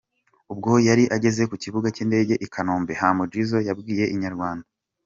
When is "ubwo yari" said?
0.51-1.03